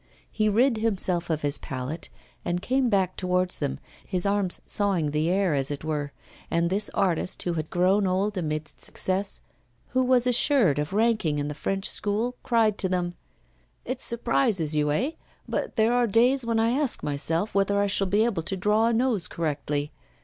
[0.31, 2.09] He rid himself of his palette,
[2.43, 6.11] and came back towards them, his arms sawing the air, as it were;
[6.49, 9.41] and this artist, who had grown old amidst success,
[9.89, 13.13] who was assured of ranking in the French School, cried to them:
[13.85, 15.11] 'It surprises you, eh?
[15.47, 18.87] but there are days when I ask myself whether I shall be able to draw
[18.87, 19.91] a nose correctly.